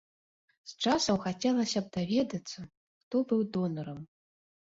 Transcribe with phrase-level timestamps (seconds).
[0.69, 2.59] З часам хацелася б даведацца,
[3.01, 4.01] хто быў донарам.